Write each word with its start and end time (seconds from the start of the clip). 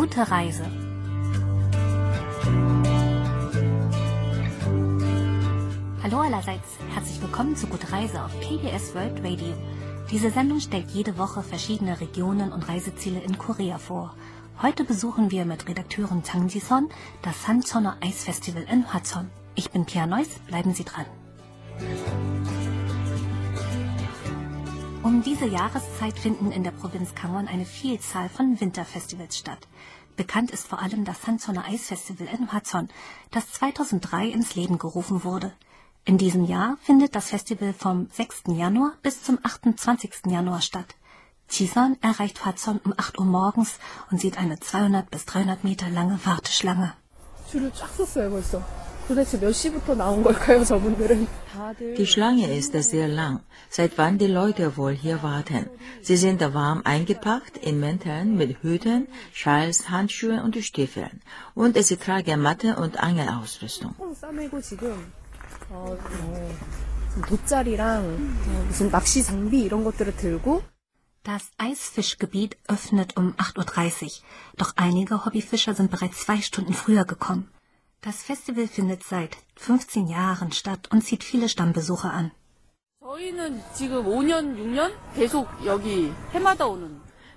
Gute 0.00 0.30
Reise. 0.30 0.64
Hallo 6.04 6.20
allerseits, 6.20 6.78
herzlich 6.94 7.20
willkommen 7.20 7.56
zu 7.56 7.66
Gute 7.66 7.90
Reise 7.90 8.22
auf 8.22 8.30
KBS 8.38 8.94
World 8.94 9.24
Radio. 9.24 9.54
Diese 10.08 10.30
Sendung 10.30 10.60
stellt 10.60 10.88
jede 10.92 11.18
Woche 11.18 11.42
verschiedene 11.42 12.00
Regionen 12.00 12.52
und 12.52 12.68
Reiseziele 12.68 13.18
in 13.18 13.38
Korea 13.38 13.78
vor. 13.78 14.14
Heute 14.62 14.84
besuchen 14.84 15.32
wir 15.32 15.44
mit 15.44 15.68
Redakteurin 15.68 16.22
Tang 16.22 16.46
Ji-son 16.46 16.90
das 17.22 17.42
Sancheoner 17.42 17.96
Eisfestival 18.00 18.66
in 18.70 18.84
Hwacheon. 18.94 19.28
Ich 19.56 19.72
bin 19.72 19.84
Pia 19.84 20.06
Neuss, 20.06 20.28
bleiben 20.46 20.74
Sie 20.74 20.84
dran. 20.84 21.06
Um 25.08 25.22
diese 25.22 25.46
Jahreszeit 25.46 26.18
finden 26.18 26.52
in 26.52 26.64
der 26.64 26.70
Provinz 26.70 27.14
Gangwon 27.14 27.48
eine 27.48 27.64
Vielzahl 27.64 28.28
von 28.28 28.60
Winterfestivals 28.60 29.38
statt. 29.38 29.66
Bekannt 30.18 30.50
ist 30.50 30.66
vor 30.66 30.82
allem 30.82 31.04
das 31.04 31.22
Sancheoner 31.22 31.64
Eisfestival 31.66 32.26
in 32.26 32.50
Hwacheon, 32.50 32.88
das 33.30 33.52
2003 33.52 34.26
ins 34.26 34.56
Leben 34.56 34.76
gerufen 34.76 35.22
wurde. 35.22 35.52
In 36.04 36.18
diesem 36.18 36.44
Jahr 36.44 36.76
findet 36.82 37.14
das 37.14 37.28
Festival 37.28 37.72
vom 37.72 38.08
6. 38.10 38.48
Januar 38.48 38.94
bis 39.00 39.22
zum 39.22 39.38
28. 39.40 40.26
Januar 40.26 40.60
statt. 40.60 40.96
Chisan 41.48 41.96
erreicht 42.00 42.44
Hwacheon 42.44 42.80
um 42.84 42.94
8 42.96 43.16
Uhr 43.20 43.26
morgens 43.26 43.78
und 44.10 44.20
sieht 44.20 44.38
eine 44.38 44.58
200 44.58 45.08
bis 45.08 45.24
300 45.24 45.62
Meter 45.62 45.88
lange 45.88 46.18
Warteschlange. 46.24 46.94
Die 51.96 52.06
Schlange 52.06 52.54
ist 52.54 52.72
sehr 52.72 53.08
lang, 53.08 53.40
seit 53.70 53.96
wann 53.96 54.18
die 54.18 54.26
Leute 54.26 54.76
wohl 54.76 54.92
hier 54.92 55.22
warten. 55.22 55.70
Sie 56.02 56.16
sind 56.18 56.40
warm 56.52 56.82
eingepackt 56.84 57.56
in 57.56 57.80
Mänteln 57.80 58.36
mit 58.36 58.62
Hüten, 58.62 59.08
Schals, 59.32 59.88
Handschuhen 59.88 60.40
und 60.40 60.56
Stiefeln. 60.62 61.22
Und 61.54 61.82
sie 61.82 61.96
tragen 61.96 62.42
Matte 62.42 62.76
und 62.76 63.02
Angelausrüstung. 63.02 63.94
Das 71.24 71.42
Eisfischgebiet 71.58 72.56
öffnet 72.68 73.16
um 73.16 73.32
8.30 73.34 74.04
Uhr, 74.04 74.10
doch 74.56 74.72
einige 74.76 75.24
Hobbyfischer 75.24 75.74
sind 75.74 75.90
bereits 75.90 76.24
zwei 76.24 76.40
Stunden 76.42 76.74
früher 76.74 77.04
gekommen. 77.04 77.48
Das 78.00 78.22
Festival 78.22 78.68
findet 78.68 79.02
seit 79.02 79.36
15 79.56 80.06
Jahren 80.06 80.52
statt 80.52 80.88
und 80.92 81.02
zieht 81.02 81.24
viele 81.24 81.48
Stammbesucher 81.48 82.12
an. 82.12 82.30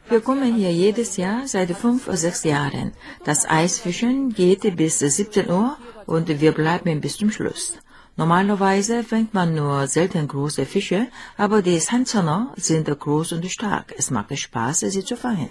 Wir 0.10 0.22
kommen 0.22 0.56
hier 0.56 0.72
jedes 0.72 1.18
Jahr 1.18 1.48
seit 1.48 1.72
fünf 1.72 2.08
oder 2.08 2.18
sechs 2.18 2.44
Jahren. 2.44 2.92
Das 3.24 3.50
Eisfischen 3.50 4.34
geht 4.34 4.76
bis 4.76 5.00
17 5.00 5.50
Uhr 5.50 5.78
und 6.06 6.28
wir 6.28 6.52
bleiben 6.52 7.02
bis 7.02 7.18
zum 7.18 7.32
Schluss. 7.32 7.80
Normalerweise 8.18 9.04
fängt 9.04 9.34
man 9.34 9.56
nur 9.56 9.88
selten 9.88 10.28
große 10.28 10.66
Fische, 10.66 11.08
aber 11.38 11.62
die 11.62 11.80
Sanzoner 11.80 12.54
sind 12.58 12.88
groß 12.88 13.32
und 13.34 13.50
stark. 13.50 13.94
Es 13.98 14.12
macht 14.12 14.38
Spaß, 14.38 14.80
sie 14.80 15.04
zu 15.04 15.16
fangen. 15.16 15.50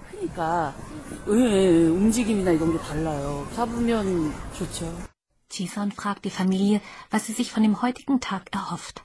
Jisun 5.52 5.92
fragt 5.92 6.25
die 6.25 6.30
Familie, 6.30 6.80
was 7.11 7.27
sie 7.27 7.33
sich 7.33 7.50
von 7.50 7.62
dem 7.62 7.83
heutigen 7.83 8.20
Tag 8.20 8.42
erhofft. 8.52 9.02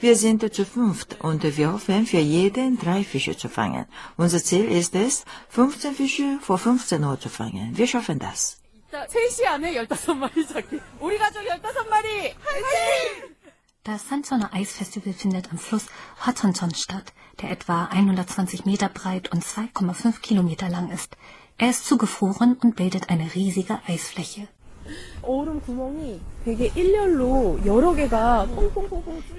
Wir 0.00 0.16
sind 0.16 0.54
zu 0.54 0.64
fünft 0.64 1.20
und 1.20 1.56
wir 1.56 1.72
hoffen, 1.72 2.06
für 2.06 2.18
jeden 2.18 2.78
drei 2.78 3.04
Fische 3.04 3.36
zu 3.36 3.48
fangen. 3.48 3.84
Unser 4.16 4.42
Ziel 4.42 4.64
ist 4.64 4.94
es, 4.94 5.24
15 5.50 5.94
Fische 5.94 6.38
vor 6.40 6.58
15 6.58 7.04
Uhr 7.04 7.20
zu 7.20 7.28
fangen. 7.28 7.76
Wir 7.76 7.86
schaffen 7.86 8.18
das. 8.18 8.63
3시 8.93 9.45
안에 9.45 9.73
15마리 9.73 10.47
잡기. 10.47 10.79
우리 10.99 11.17
가족 11.17 11.41
15마리! 11.43 12.33
화이팅! 12.43 13.35
Das 13.83 14.07
Sancheoner 14.07 14.53
Eisfestival 14.53 15.13
findet 15.13 15.51
am 15.51 15.57
Fluss 15.57 15.87
Hwacheoncheon 16.23 16.73
statt, 16.75 17.13
der 17.41 17.49
etwa 17.49 17.85
120 17.85 18.65
Meter 18.65 18.89
breit 18.89 19.31
und 19.31 19.43
2,5 19.43 20.19
Kilometer 20.21 20.69
lang 20.69 20.91
ist. 20.91 21.15
Er 21.57 21.69
ist 21.69 21.85
zugefroren 21.85 22.57
und 22.57 22.75
bildet 22.75 23.09
eine 23.09 23.33
riesige 23.33 23.79
Eisfläche. 23.87 24.47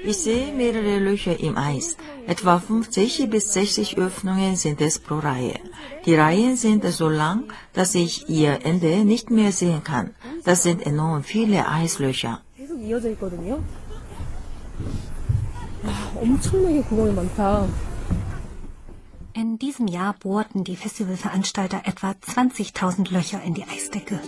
Ich 0.04 0.18
sehe 0.18 0.54
mehrere 0.54 1.00
Löcher 1.00 1.40
im 1.40 1.58
Eis. 1.58 1.98
Etwa 2.28 2.60
50 2.60 3.30
bis 3.30 3.54
60 3.54 3.98
Öffnungen 3.98 4.56
sind 4.56 4.82
es 4.82 5.00
pro 5.00 5.20
Reihe. 5.20 5.60
Die 6.06 6.16
Reihen 6.16 6.56
sind 6.56 6.84
so 6.92 7.10
lang, 7.10 7.44
dass 7.74 7.94
ich 7.96 8.28
ihr 8.30 8.66
Ende 8.66 9.06
nicht 9.06 9.30
mehr 9.30 9.52
sehen 9.52 9.84
kann. 9.84 10.16
Das 10.44 10.64
sind 10.64 10.86
enorm 10.86 11.24
viele 11.24 11.68
Eislöcher. 11.68 12.42
In 19.34 19.60
diesem 19.60 19.88
Jahr 19.88 20.14
bohrten 20.14 20.64
die 20.64 20.76
Festivalveranstalter 20.76 21.82
etwa 21.86 22.12
20.000 22.12 23.12
Löcher 23.14 23.42
in 23.44 23.54
die 23.54 23.64
Eisdecke. 23.64 24.20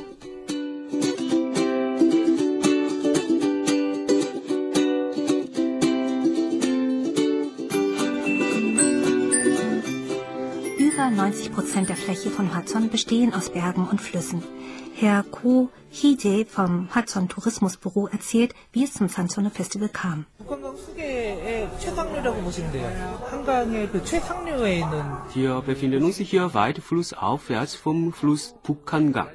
Prozent 11.67 11.89
der 11.89 11.97
Fläche 11.97 12.29
von 12.29 12.55
Hudson 12.55 12.89
bestehen 12.89 13.33
aus 13.33 13.49
Bergen 13.49 13.89
und 13.91 13.99
Flüssen. 13.99 14.41
Herr 14.95 15.23
Ko 15.23 15.69
Hije 15.89 16.45
vom 16.45 16.87
Hudson 16.95 17.27
Tourismusbüro 17.27 18.07
erzählt, 18.07 18.53
wie 18.71 18.85
es 18.85 18.93
zum 18.93 19.09
Sansone 19.09 19.49
Festival 19.49 19.89
kam. 19.89 20.25
Wir 25.33 25.61
befinden 25.61 26.03
uns 26.05 26.17
hier 26.19 26.53
weit 26.53 26.77
flussaufwärts 26.77 27.75
vom 27.75 28.13
Fluss 28.13 28.55
Pukangang. 28.63 29.27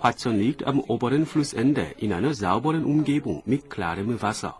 Hudson 0.00 0.38
liegt 0.38 0.64
am 0.68 0.78
oberen 0.78 1.26
Flussende 1.26 1.86
in 1.98 2.12
einer 2.12 2.32
sauberen 2.32 2.84
Umgebung 2.84 3.42
mit 3.44 3.70
klarem 3.70 4.22
Wasser. 4.22 4.56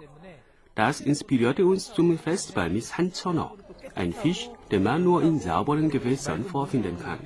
Das 0.75 1.00
inspirierte 1.00 1.66
uns 1.66 1.95
zum 1.95 2.19
Festival 2.19 2.69
mit 2.69 2.83
Sansono. 2.84 3.53
Ein 3.97 4.12
Fisch, 4.12 4.51
den 4.71 4.83
man 4.83 5.03
nur 5.03 5.23
in 5.23 5.41
sauberen 5.41 5.89
Gewässern 5.89 6.45
vorfinden 6.45 6.99
kann. 7.03 7.19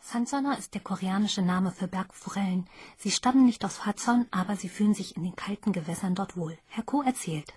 Sansana 0.00 0.54
ist 0.54 0.74
der 0.74 0.80
koreanische 0.82 1.42
Name 1.42 1.72
für 1.72 1.88
Bergforellen. 1.88 2.68
Sie 2.96 3.10
stammen 3.10 3.44
nicht 3.44 3.64
aus 3.64 3.84
Hatson, 3.84 4.26
aber 4.30 4.54
sie 4.54 4.68
fühlen 4.68 4.94
sich 4.94 5.16
in 5.16 5.24
den 5.24 5.34
kalten 5.34 5.72
Gewässern 5.72 6.14
dort 6.14 6.36
wohl. 6.36 6.56
Herr 6.68 6.84
Ko 6.84 7.02
erzählt. 7.02 7.52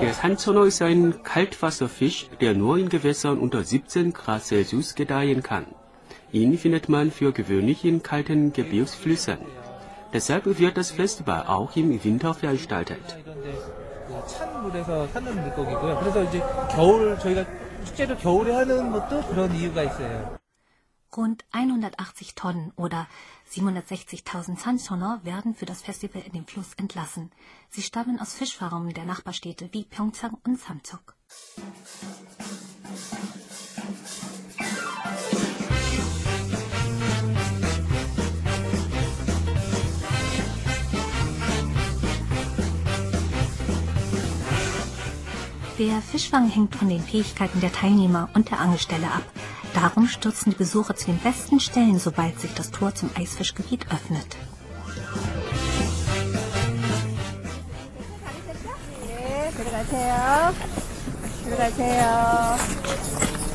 Der 0.00 0.14
Sanzono 0.14 0.62
ist 0.64 0.82
ein 0.82 1.22
Kaltwasserfisch, 1.24 2.28
der 2.40 2.54
nur 2.54 2.78
in 2.78 2.88
Gewässern 2.88 3.38
unter 3.38 3.64
17 3.64 4.12
Grad 4.12 4.44
Celsius 4.44 4.94
gedeihen 4.94 5.42
kann. 5.42 5.66
Ihn 6.32 6.56
findet 6.56 6.88
man 6.88 7.10
für 7.10 7.32
gewöhnlich 7.32 7.84
in 7.84 8.02
kalten 8.02 8.52
Gebirgsflüssen. 8.52 9.38
Deshalb 10.12 10.58
wird 10.58 10.76
das 10.76 10.90
Festival 10.90 11.46
auch 11.46 11.76
im 11.76 12.02
Winter 12.02 12.32
veranstaltet. 12.32 13.02
Rund 21.14 21.44
180 21.52 22.34
Tonnen 22.34 22.72
oder 22.76 23.06
760.000 23.50 24.58
Sanchoner 24.58 25.20
werden 25.24 25.54
für 25.54 25.66
das 25.66 25.82
Festival 25.82 26.22
in 26.22 26.32
den 26.32 26.46
Fluss 26.46 26.72
entlassen. 26.78 27.30
Sie 27.68 27.82
stammen 27.82 28.18
aus 28.18 28.32
Fischfarmen 28.32 28.94
der 28.94 29.04
Nachbarstädte 29.04 29.68
wie 29.72 29.84
Pyeongchang 29.84 30.38
und 30.44 30.58
Samcheok. 30.58 31.14
Der 45.79 46.01
Fischfang 46.01 46.49
hängt 46.49 46.75
von 46.75 46.89
den 46.89 47.01
Fähigkeiten 47.01 47.61
der 47.61 47.71
Teilnehmer 47.71 48.29
und 48.33 48.49
der 48.49 48.59
Angelstelle 48.59 49.07
ab. 49.07 49.23
Darum 49.73 50.07
stürzen 50.07 50.51
die 50.51 50.57
Besucher 50.57 50.95
zu 50.95 51.05
den 51.07 51.19
besten 51.19 51.59
Stellen, 51.59 51.99
sobald 51.99 52.39
sich 52.39 52.53
das 52.53 52.71
Tor 52.71 52.95
zum 52.95 53.09
Eisfischgebiet 53.15 53.85
öffnet. 53.91 54.35
네, 59.05 59.51
들어가세요. 59.55 60.53
들어가세요. 61.43 62.57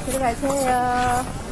들어가세요. 0.06 1.42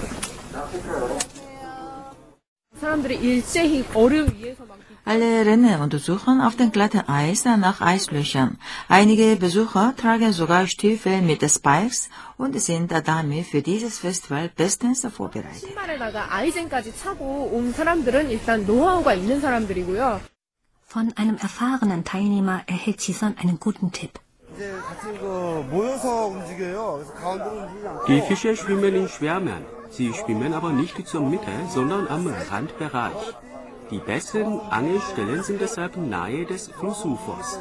Alle 5.08 5.46
Rennen 5.46 5.82
untersuchen 5.82 6.42
auf 6.42 6.56
dem 6.56 6.72
glatten 6.72 7.08
Eis 7.08 7.46
nach 7.46 7.80
Eislöchern. 7.82 8.58
Einige 8.90 9.36
Besucher 9.36 9.94
tragen 9.96 10.32
sogar 10.34 10.66
Stiefel 10.68 11.22
mit 11.22 11.42
Spikes 11.50 12.10
und 12.38 12.60
sind 12.60 12.92
damit 12.92 13.46
für 13.46 13.62
dieses 13.62 14.00
Festival 14.00 14.50
bestens 14.56 15.06
vorbereitet. 15.06 15.70
Von 20.88 21.14
einem 21.16 21.38
erfahrenen 21.38 22.04
Teilnehmer 22.04 22.62
erhält 22.68 23.00
Chisan 23.00 23.36
einen 23.38 23.60
guten 23.60 23.92
Tipp. 23.92 24.20
Die 28.08 28.22
Fische 28.22 28.56
schwimmen 28.56 28.96
in 28.96 29.10
Schwärmen. 29.10 29.66
Sie 29.96 30.14
schwimmen 30.14 30.54
aber 30.54 30.72
nicht 30.74 31.08
zur 31.08 31.22
Mitte, 31.22 31.54
sondern 31.70 32.10
am 32.10 32.28
Randbereich. 32.28 33.34
Die 33.92 34.00
besten 34.00 34.60
Angelstellen 34.60 35.42
sind 35.42 35.62
deshalb 35.62 35.96
nahe 35.96 36.46
des 36.46 36.68
Flussufers. 36.68 37.60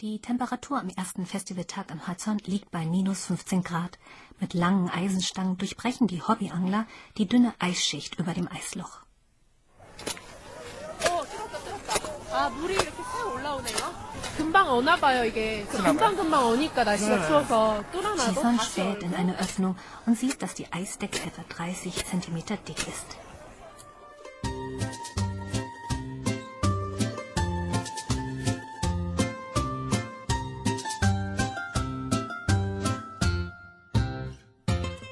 Die 0.00 0.20
Temperatur 0.20 0.80
am 0.80 0.88
ersten 0.88 1.26
Festivaltag 1.26 1.92
am 1.92 2.08
Hudson 2.08 2.38
liegt 2.46 2.70
bei 2.70 2.86
minus 2.86 3.26
15 3.26 3.62
Grad. 3.62 3.98
Mit 4.40 4.54
langen 4.54 4.88
Eisenstangen 4.88 5.58
durchbrechen 5.58 6.06
die 6.06 6.22
Hobbyangler 6.22 6.86
die 7.18 7.28
dünne 7.28 7.52
Eisschicht 7.58 8.18
über 8.18 8.32
dem 8.32 8.48
Eisloch. 8.48 9.00
Oh, 11.04 11.24
물이 14.33 14.33
이렇게 14.33 14.33
싹 14.33 14.33
올라오네요. 14.33 14.37
금방 14.37 14.69
어나 14.69 14.95
봐요 14.97 15.23
이게. 15.23 15.65
금방 15.65 16.15
금방 16.15 16.45
어니까 16.47 16.83
날씨가 16.83 17.27
추워서 17.27 17.83
뚫어놔도 17.91 18.33
Chison 18.33 18.57
다시 18.57 18.81
späht 18.81 19.03
in 19.03 19.13
eine 19.15 19.37
Öffnung 19.39 19.75
und 20.05 20.17
sieht, 20.17 20.41
dass 20.41 20.53
die 20.53 20.67
Eisdecke 20.71 21.19
etwa 21.25 21.43
30 21.47 22.05
cm 22.05 22.43
dick 22.65 22.87
ist. 22.87 23.17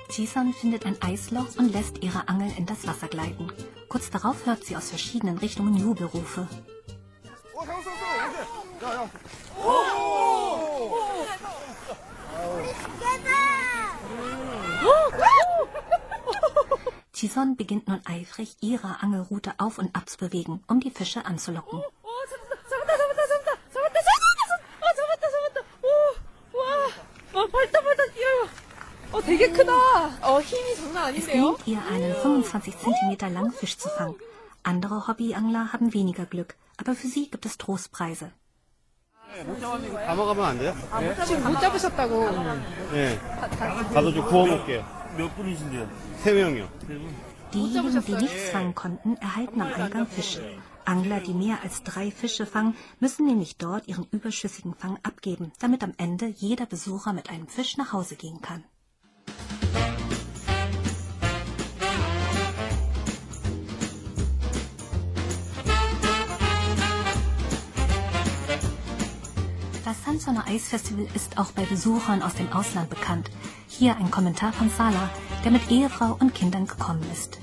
Chison 0.09 0.51
findet 0.51 0.85
ein 0.87 0.99
Eisloch 0.99 1.45
und 1.59 1.71
lässt 1.71 2.01
ihre 2.01 2.27
Angel 2.27 2.51
in 2.57 2.65
das 2.65 2.87
Wasser 2.87 3.07
gleiten. 3.07 3.51
Kurz 3.87 4.09
darauf 4.09 4.47
hört 4.47 4.63
sie 4.65 4.75
aus 4.75 4.89
verschiedenen 4.89 5.37
Richtungen 5.37 5.77
Jubelrufe. 5.77 6.47
Ja, 8.82 8.94
ja. 8.94 9.10
Oh! 9.64 10.90
oh! 10.90 11.12
Tison 17.12 17.54
beginnt 17.56 17.86
nun 17.86 18.00
eifrig, 18.04 18.56
ihre 18.60 19.00
Angelrute 19.00 19.52
auf 19.58 19.78
und 19.78 19.94
ab 19.94 20.10
zu 20.10 20.18
bewegen, 20.18 20.64
um 20.66 20.80
die 20.80 20.90
Fische 20.90 21.24
anzulocken. 21.24 21.80
Es 31.16 31.26
gelingt 31.28 31.66
ihr, 31.66 31.78
einen 31.88 32.14
25 32.16 32.74
cm 32.76 33.32
langen 33.32 33.52
Fisch 33.52 33.78
zu 33.78 33.88
fangen. 33.90 34.16
Andere 34.64 35.06
Hobbyangler 35.06 35.72
haben 35.72 35.94
weniger 35.94 36.26
Glück, 36.26 36.56
aber 36.78 36.96
für 36.96 37.06
sie 37.06 37.30
gibt 37.30 37.46
es 37.46 37.58
Trostpreise. 37.58 38.32
다 40.05 40.15
먹으면 40.15 40.45
안 40.45 40.57
돼요? 40.57 40.73
지금 41.25 41.43
못 41.51 41.59
잡으셨다고. 41.59 42.31
네. 42.91 43.19
가서 43.93 44.11
좀 44.11 44.25
구워 44.25 44.47
먹게요. 44.47 44.85
몇 45.17 45.35
분이신데요? 45.35 45.89
세 46.23 46.33
명이요. 46.33 46.69
Diejenigen, 47.51 48.03
die 48.03 48.15
nichts 48.15 48.49
fangen 48.49 48.75
konnten, 48.75 49.15
erhalten 49.21 49.61
am 49.61 49.71
Eingang 49.73 50.05
Fische. 50.05 50.41
Angler, 50.83 51.21
die 51.21 51.33
mehr 51.33 51.61
als 51.63 51.81
drei 51.83 52.11
Fische 52.11 52.45
fangen, 52.45 52.75
müssen 52.99 53.25
nämlich 53.25 53.57
dort 53.57 53.87
ihren 53.87 54.05
überschüssigen 54.11 54.73
Fang 54.75 54.99
abgeben, 55.03 55.53
damit 55.59 55.83
am 55.83 55.93
Ende 55.97 56.27
jeder 56.27 56.65
Besucher 56.65 57.13
mit 57.13 57.29
einem 57.29 57.47
Fisch 57.47 57.77
nach 57.77 57.93
Hause 57.93 58.15
gehen 58.15 58.41
kann. 58.41 58.63
Das 70.12 70.24
Sanzoner 70.24 70.46
Eisfestival 70.46 71.06
ist 71.14 71.38
auch 71.38 71.52
bei 71.52 71.62
Besuchern 71.62 72.22
aus 72.22 72.34
dem 72.34 72.52
Ausland 72.52 72.90
bekannt. 72.90 73.30
Hier 73.66 73.96
ein 73.96 74.10
Kommentar 74.10 74.52
von 74.52 74.68
Sala, 74.68 75.08
der 75.42 75.50
mit 75.50 75.70
Ehefrau 75.70 76.18
und 76.20 76.34
Kindern 76.34 76.66
gekommen 76.66 77.02
ist. 77.10 77.38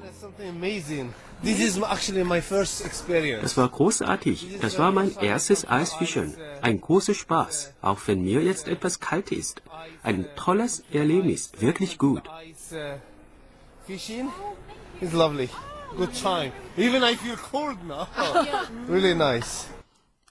That's 0.00 0.20
something 0.20 0.48
amazing. 0.48 1.12
This 1.42 1.58
is 1.58 1.76
actually 1.82 2.22
my 2.22 2.40
first 2.40 2.86
experience. 2.86 3.42
Das 3.42 3.56
war 3.56 3.68
großartig. 3.68 4.60
Das 4.60 4.78
war 4.78 4.92
mein 4.92 5.12
erstes 5.16 5.68
Eisfischen. 5.68 6.32
Ein 6.62 6.80
großer 6.80 7.14
Spaß, 7.14 7.74
auch 7.82 7.98
wenn 8.06 8.22
mir 8.22 8.42
jetzt 8.44 8.68
etwas 8.68 9.00
kalt 9.00 9.32
ist. 9.32 9.60
Ein 10.04 10.26
tolles 10.36 10.84
Erlebnis, 10.92 11.50
wirklich 11.58 11.98
gut. 11.98 12.22
Uh, 12.70 12.98
fishing 13.88 14.28
is 15.00 15.12
lovely. 15.12 15.50
Good 15.96 16.14
time. 16.14 16.52
Even 16.76 17.04
I 17.04 17.14
feel 17.14 17.36
cold 17.36 17.78
now. 17.86 18.08
really 18.88 19.14
nice. 19.14 19.66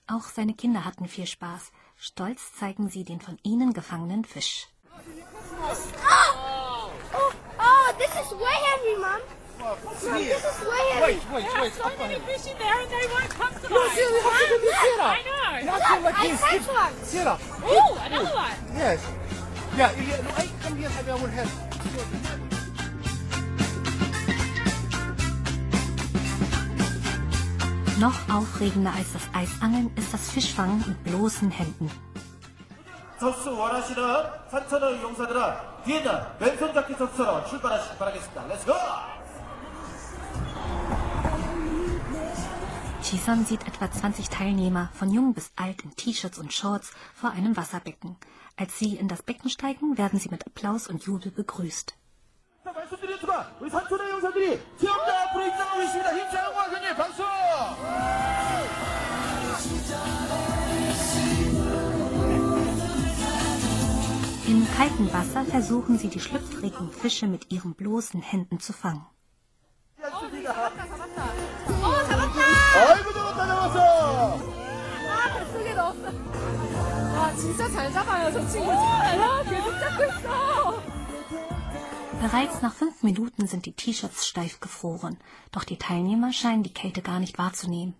Auch 0.08 0.24
seine 0.24 0.54
Kinder 0.54 0.84
hatten 0.84 1.08
viel 1.08 1.26
Spaß. 1.26 1.72
Stolz 1.98 2.54
zeigen 2.60 2.90
sie 2.90 3.06
den 3.06 3.22
von 3.22 3.38
ihnen 3.44 3.72
gefangenen 3.74 4.26
Fisch. 4.26 4.68
Oh, 7.60 7.94
this 7.98 8.10
is 8.10 8.32
way 8.34 8.58
heavy, 8.68 8.96
Mom. 9.00 9.22
Mom, 9.60 9.78
this 10.18 10.44
is 10.44 10.60
way 10.68 10.84
heavy. 10.92 11.20
Wait, 11.34 11.46
wait. 11.62 11.74
so 11.74 11.90
many 11.98 12.16
fish 12.20 12.52
in 12.52 12.58
there 12.58 12.80
and 12.82 12.90
they 12.92 13.08
won't 13.08 13.30
come 13.30 13.54
to 13.54 13.70
No, 13.70 13.88
see, 13.90 14.06
we 14.12 14.20
have 14.20 14.40
to 14.40 14.48
do 14.50 14.60
this, 14.60 14.76
Sierra. 14.84 15.08
I 15.08 15.22
know. 15.24 15.60
You 15.64 15.68
have 15.80 15.98
to 15.98 16.04
like 16.04 16.20
I 16.20 16.28
this. 16.28 16.42
catch 16.42 16.68
one. 16.68 16.94
Sierra. 17.04 17.40
Oh, 17.64 18.02
another 18.06 18.36
one. 18.36 18.52
Yes. 18.76 19.00
Yeah, 19.78 19.92
yeah. 19.96 20.22
No, 20.22 20.30
I 20.36 20.50
come 20.62 20.78
here, 20.78 20.90
have 20.90 21.10
our 21.10 21.28
help. 21.30 22.53
Noch 27.99 28.29
aufregender 28.29 28.93
als 28.95 29.13
das 29.13 29.29
Eisangeln 29.35 29.91
ist 29.97 30.13
das 30.15 30.31
Fischfangen 30.31 30.85
mit 30.87 31.05
bloßen 31.05 31.51
Händen. 31.51 31.91
접수 33.19 33.51
원하시는 33.51 34.03
산천어 34.49 34.93
이용사들은 34.93 35.41
뒤에 35.85 35.99
있는 35.99 36.13
맨손 36.39 36.73
잡기 36.73 36.97
접수로 36.97 37.45
출발하시기 37.47 37.99
바라겠습니다. 37.99 38.47
렛츠고! 38.47 38.73
Chison 43.03 43.45
sieht 43.45 43.67
etwa 43.67 43.91
20 43.91 44.29
Teilnehmer, 44.29 44.91
von 44.93 45.11
jung 45.11 45.33
bis 45.33 45.51
alt 45.57 45.83
in 45.83 45.97
T-Shirts 45.97 46.39
und 46.39 46.53
Shorts, 46.53 46.93
vor 47.15 47.31
einem 47.31 47.57
Wasserbecken. 47.57 48.17
Als 48.57 48.79
sie 48.79 48.97
in 48.97 49.09
das 49.09 49.23
Becken 49.23 49.49
steigen, 49.49 49.97
werden 49.97 50.19
sie 50.19 50.29
mit 50.29 50.47
Applaus 50.47 50.89
und 50.89 51.05
Jubel 51.05 51.33
begrüßt. 51.33 51.97
kalten 64.76 65.14
Wasser 65.14 65.46
versuchen 65.46 65.98
sie, 65.98 66.08
die 66.08 66.20
schlüpfrigen 66.20 66.90
Fische 66.92 67.28
mit 67.28 67.52
ihren 67.52 67.74
bloßen 67.76 68.22
Händen 68.22 68.60
zu 68.60 68.74
fangen. 68.74 69.06
Bereits 82.22 82.62
nach 82.62 82.74
fünf 82.74 83.04
Minuten 83.04 83.48
sind 83.48 83.66
die 83.66 83.74
T-Shirts 83.74 84.28
steif 84.28 84.60
gefroren, 84.60 85.18
doch 85.52 85.64
die 85.64 85.78
Teilnehmer 85.78 86.32
scheinen 86.34 86.64
die 86.64 86.74
Kälte 86.74 87.02
gar 87.02 87.20
nicht 87.20 87.38
wahrzunehmen. 87.38 87.96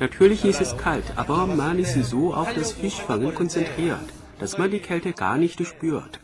Natürlich 0.00 0.44
ist 0.44 0.60
es 0.60 0.76
kalt, 0.76 1.04
aber 1.16 1.46
man 1.46 1.78
ist 1.78 1.94
so 2.04 2.34
auf 2.34 2.52
das 2.54 2.72
Fischfangen 2.72 3.34
konzentriert, 3.34 4.00
dass 4.38 4.58
man 4.58 4.70
die 4.70 4.80
Kälte 4.80 5.12
gar 5.12 5.36
nicht 5.38 5.64
spürt. 5.66 6.20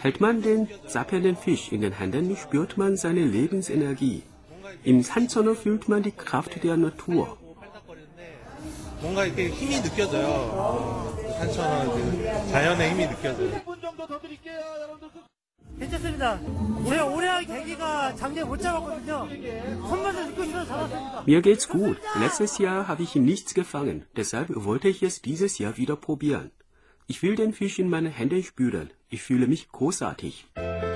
Hält 0.00 0.20
man 0.20 0.42
den 0.42 0.68
zappelnden 0.86 1.36
Fisch 1.36 1.72
in 1.72 1.82
den 1.82 1.92
Händen, 1.92 2.36
spürt 2.36 2.78
man 2.78 2.96
seine 2.96 3.24
Lebensenergie. 3.24 4.22
Im 4.82 5.02
Sanzono 5.02 5.54
fühlt 5.54 5.88
man 5.88 6.02
die 6.02 6.12
Kraft 6.12 6.62
der 6.64 6.76
Natur. 6.76 7.36
괜찮습니다. 15.79 16.39
제가 16.87 17.05
오래 17.05 17.27
할 17.27 17.45
계기가 17.45 18.15
작년에 18.15 18.47
못 18.47 18.57
잡았거든요. 18.57 19.27
손맛을 19.87 20.25
느끼고 20.27 20.45
싶어서 20.45 20.65
잡았습니다. 20.65 21.23
Mir 21.27 21.41
geht's 21.41 21.69
gut. 21.69 21.99
Letztes 22.19 22.59
Jahr 22.59 22.87
habe 22.87 23.03
ich 23.03 23.15
nichts 23.15 23.53
gefangen. 23.53 24.05
Deshalb 24.15 24.49
wollte 24.55 24.87
ich 24.87 25.03
es 25.03 25.21
dieses 25.21 25.59
Jahr 25.59 25.77
wieder 25.77 25.95
probieren. 25.95 26.51
Ich 27.07 27.21
will 27.21 27.35
den 27.35 27.53
Fisch 27.53 27.79
in 27.79 27.89
meine 27.89 28.09
Hände 28.09 28.41
spüren. 28.43 28.89
Ich 29.09 29.21
fühle 29.21 29.47
mich 29.47 29.69
großartig. 29.69 30.47
Die 30.55 30.95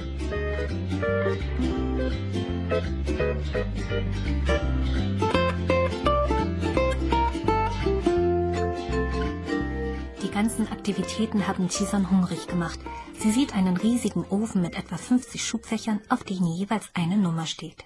ganzen 10.35 10.67
Aktivitäten 10.77 11.47
haben 11.47 11.69
Chisan 11.69 12.11
hungrig 12.11 12.47
gemacht. 12.49 12.81
Sie 13.21 13.31
sieht 13.31 13.55
einen 13.55 13.77
riesigen 13.77 14.25
Ofen 14.29 14.61
mit 14.63 14.75
etwa 14.77 14.97
50 14.97 15.43
Schubfächern, 15.49 16.01
auf 16.09 16.25
denen 16.25 16.49
jeweils 16.61 16.87
eine 16.93 17.17
Nummer 17.17 17.47
steht. 17.47 17.85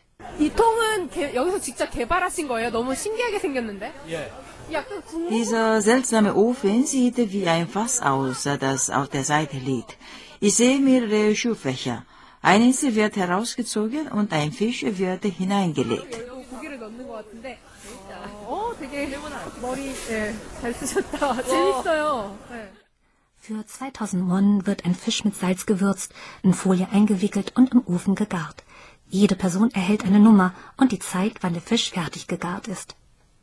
Dieser 5.31 5.81
seltsame 5.83 6.35
Ofen 6.35 6.87
sieht 6.87 7.19
wie 7.33 7.47
ein 7.47 7.69
Fass 7.69 8.00
aus, 8.00 8.49
das 8.67 8.90
auf 8.90 9.09
der 9.09 9.25
Seite 9.25 9.59
liegt. 9.59 9.97
Ich 10.40 10.55
sehe 10.57 10.78
mehrere 10.81 11.37
Schubfächer. 11.37 12.05
Eines 12.40 12.83
wird 12.83 13.17
herausgezogen 13.17 14.09
und 14.09 14.33
ein 14.33 14.52
Fisch 14.52 14.83
wird 15.02 15.25
hineingelegt. 15.25 16.12
되게 18.79 19.17
머리 19.62 19.93
예, 20.10 20.34
잘 20.62 20.74
쓰셨다. 20.74 21.41
재밌어요. 21.43 22.38
네. 22.50 22.72
Für 23.38 23.65
2000 23.65 24.29
Won 24.29 24.65
wird 24.65 24.86
ein 24.86 24.96
Fisch 24.96 25.25
mit 25.25 25.36
Salz 25.36 25.65
gewürzt, 25.65 26.13
in 26.43 26.53
Folie 26.53 26.88
eingewickelt 26.89 27.51
und 27.58 27.74
im 27.74 27.86
Ofen 27.86 28.15
gegart. 28.15 28.63
Jede 29.10 29.36
Person 29.36 29.70
erhält 29.72 30.05
eine 30.05 30.20
Nummer 30.20 30.53
und 30.77 30.91
die 30.93 31.00
Zeit, 31.00 31.34
wann 31.41 31.53
der 31.53 31.62
Fisch 31.62 31.91
fertig 31.91 32.27
gegart 32.27 32.67
ist. 32.67 32.96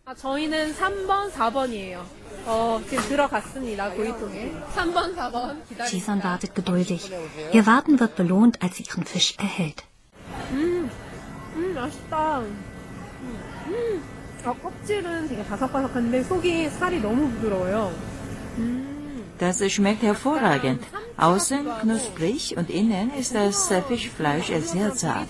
아, 0.06 0.14
저희는 0.14 0.74
3번, 0.74 1.30
4번이에요. 1.30 2.02
어, 2.46 2.80
지금 2.88 3.04
들어갔습니다. 3.04 3.90
고이통에. 3.90 4.52
3번, 4.74 5.14
4번. 5.14 5.60
Jisan 5.86 6.18
기다립니다. 6.18 6.24
wartet 6.24 6.54
geduldig. 6.54 7.10
Ihr 7.52 7.66
Warten 7.66 8.00
wird 8.00 8.16
belohnt, 8.16 8.62
als 8.62 8.76
sie 8.76 8.84
ihren 8.84 9.04
Fisch 9.04 9.36
erhält. 9.38 9.84
음, 10.50 10.90
맛있다. 11.74 12.40
음, 12.40 12.64
음. 13.68 14.13
아, 14.44 14.52
껍질은 14.52 15.28
되게 15.28 15.44
바삭바삭한데 15.44 16.22
속이 16.24 16.70
살이 16.70 17.00
너무 17.00 17.28
부드러워요. 17.32 17.92
Das 19.38 19.62
schmeckt 19.62 20.02
hervorragend. 20.02 20.82
Außen 21.16 21.64
knusprig 21.80 22.56
und 22.56 22.68
innen 22.68 23.10
ist 23.18 23.34
das 23.34 23.72
Fischfleisch 23.88 24.52
sehr 24.72 24.94
zart. 24.94 25.28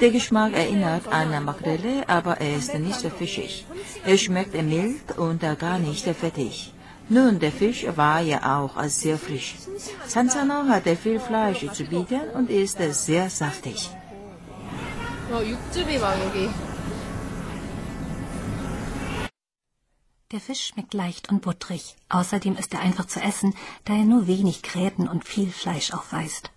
Der 0.00 0.10
Geschmack 0.10 0.54
erinnert 0.54 1.06
an 1.08 1.44
Makrele, 1.44 2.08
aber 2.08 2.40
er 2.40 2.56
ist 2.56 2.74
nicht 2.78 3.00
so 3.00 3.10
fischig. 3.10 3.66
Er 4.04 4.16
schmeckt 4.16 4.54
mild 4.54 5.18
und 5.18 5.42
gar 5.58 5.78
nicht 5.78 6.04
fettig. 6.04 6.72
Nun, 7.08 7.38
der 7.38 7.52
Fisch 7.52 7.86
war 7.96 8.20
ja 8.20 8.38
auch 8.58 8.82
sehr 8.84 9.18
frisch. 9.18 9.56
Sansano 10.06 10.66
hat 10.68 10.88
viel 11.02 11.20
Fleisch 11.20 11.66
zu 11.72 11.84
bieten 11.84 12.22
und 12.34 12.48
ist 12.50 12.78
sehr 13.04 13.28
saftig. 13.28 13.90
어, 15.30 15.42
육즙이 15.42 15.98
막 15.98 16.20
여기. 16.20 16.50
Der 20.31 20.39
Fisch 20.39 20.67
schmeckt 20.67 20.93
leicht 20.93 21.29
und 21.29 21.41
buttrig. 21.41 21.95
Außerdem 22.09 22.55
ist 22.55 22.75
er 22.75 22.81
einfach 22.81 23.07
zu 23.07 23.19
essen, 23.19 23.55
da 23.85 23.93
er 23.93 24.05
nur 24.05 24.27
wenig 24.27 24.61
Gräten 24.61 25.07
und 25.07 25.25
viel 25.25 25.49
Fleisch 25.49 25.91
aufweist. 25.91 26.51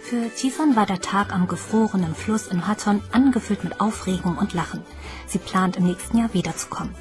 Für 0.00 0.34
Tifon 0.34 0.74
war 0.74 0.86
der 0.86 1.02
Tag 1.02 1.34
am 1.34 1.48
gefrorenen 1.48 2.14
Fluss 2.14 2.46
in 2.46 2.66
Hatton 2.66 3.02
angefüllt 3.12 3.62
mit 3.62 3.78
Aufregung 3.78 4.38
und 4.38 4.54
Lachen. 4.54 4.82
Sie 5.26 5.38
plant 5.38 5.76
im 5.76 5.84
nächsten 5.84 6.16
Jahr 6.16 6.32
wiederzukommen. 6.32 6.94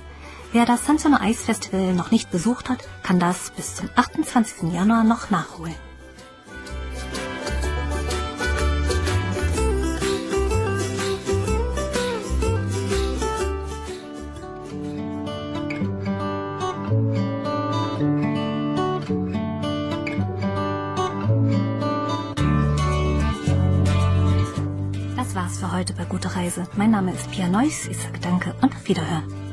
Wer 0.56 0.66
das 0.66 0.86
Santono 0.86 1.18
Eisfestival 1.18 1.94
noch 1.94 2.12
nicht 2.12 2.32
besucht 2.32 2.70
hat, 2.70 2.80
kann 3.04 3.20
das 3.20 3.52
bis 3.58 3.76
zum 3.76 3.90
28. 3.94 4.72
Januar 4.72 5.04
noch 5.04 5.30
nachholen. 5.30 5.76
Das 25.18 25.36
war's 25.36 25.60
für 25.60 25.74
heute 25.74 25.92
bei 25.96 26.06
Gute 26.06 26.34
Reise. 26.34 26.66
Mein 26.78 26.92
Name 26.92 27.14
ist 27.14 27.30
Pia 27.30 27.50
Neuss. 27.50 27.88
Ich 27.88 27.98
sage 27.98 28.20
Danke 28.22 28.56
und 28.62 28.74
auf 28.74 28.88
Wiederhören. 28.88 29.45